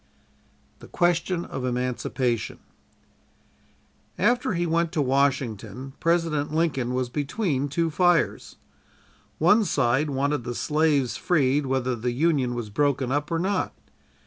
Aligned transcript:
THE 0.79 0.87
QUESTION 0.87 1.45
OF 1.45 1.63
EMANCIPATION 1.63 2.57
After 4.17 4.53
he 4.55 4.65
went 4.65 4.91
to 4.93 4.99
Washington, 5.03 5.93
President 5.99 6.51
Lincoln 6.51 6.95
was 6.95 7.07
between 7.09 7.67
two 7.69 7.91
fires. 7.91 8.55
One 9.37 9.63
side 9.63 10.09
wanted 10.09 10.43
the 10.43 10.55
slaves 10.55 11.17
freed 11.17 11.67
whether 11.67 11.95
the 11.95 12.13
Union 12.13 12.55
was 12.55 12.71
broken 12.71 13.11
up 13.11 13.29
or 13.29 13.37
not. 13.37 13.75